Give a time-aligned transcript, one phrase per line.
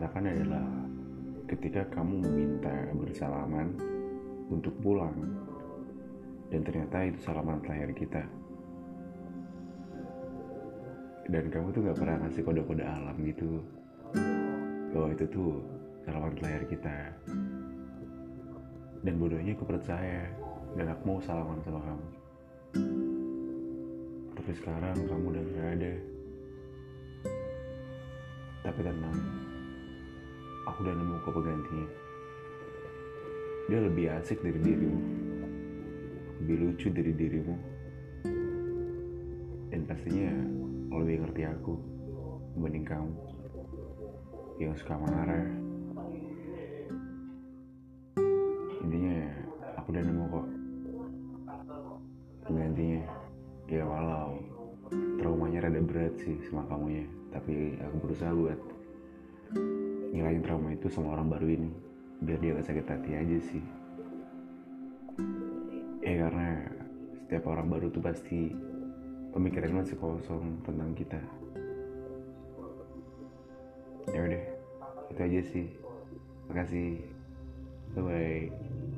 [0.00, 0.64] rasakan adalah
[1.44, 3.76] ketika kamu meminta bersalaman
[4.48, 5.12] untuk pulang
[6.48, 8.22] dan ternyata itu salaman terakhir kita.
[11.30, 13.62] Dan kamu tuh gak pernah ngasih kode-kode alam gitu
[14.90, 15.62] bahwa itu tuh
[16.02, 16.96] salaman terakhir kita.
[19.04, 20.26] Dan bodohnya aku percaya
[20.74, 22.08] dan aku mau salaman sama kamu.
[24.32, 25.92] Tapi sekarang kamu udah gak ada
[28.80, 29.20] tapi
[30.68, 31.88] aku udah nemu kok penggantinya
[33.70, 34.98] dia lebih asik dari dirimu.
[36.42, 37.54] Lebih lucu dari dirimu.
[39.70, 40.34] Dan pastinya
[40.98, 41.78] lebih ngerti aku
[42.58, 43.14] dibanding kamu.
[44.58, 45.46] Yang suka marah.
[48.82, 49.16] Intinya
[49.78, 50.46] aku udah nemu kok.
[52.42, 53.00] Penggantinya
[53.70, 54.34] ya walau
[55.70, 58.58] rada berat sih sama kamunya tapi aku berusaha buat
[60.10, 61.70] ngilangin trauma itu sama orang baru ini.
[62.20, 63.64] Biar dia gak sakit hati aja sih.
[66.02, 66.50] Ya karena
[67.22, 68.50] setiap orang baru tuh pasti
[69.30, 71.22] pemikiran masih kosong tentang kita.
[74.10, 74.44] Ya udah
[75.14, 75.66] itu aja sih.
[76.50, 76.98] Makasih.
[77.94, 78.89] Bye bye